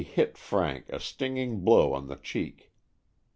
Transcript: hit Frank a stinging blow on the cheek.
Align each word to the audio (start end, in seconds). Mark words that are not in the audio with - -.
hit 0.03 0.35
Frank 0.35 0.85
a 0.89 0.99
stinging 0.99 1.63
blow 1.63 1.93
on 1.93 2.07
the 2.07 2.15
cheek. 2.15 2.71